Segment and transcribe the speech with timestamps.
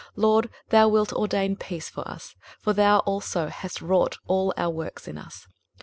[0.15, 4.71] 23:026:012 LORD, thou wilt ordain peace for us: for thou also hast wrought all our
[4.71, 5.45] works in us.